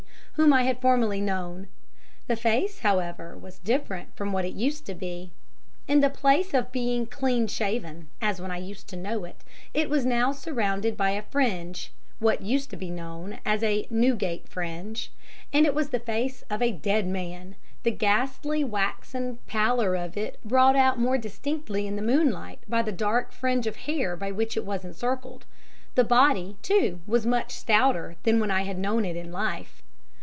[0.35, 1.67] whom I had formerly known.
[2.25, 5.29] The face, however, was different from what it used to be;
[5.87, 9.43] in the place of being clean shaven, as when I used to know it,
[9.75, 14.47] it was now surrounded by a fringe (what used to be known as a Newgate
[14.47, 15.11] fringe),
[15.53, 20.39] and it was the face of a dead man, the ghastly waxen pallor of it
[20.43, 24.57] brought out more distinctly in the moonlight by the dark fringe of hair by which
[24.57, 25.45] it was encircled;
[25.93, 29.83] the body, too, was much stouter than when I had known it in life.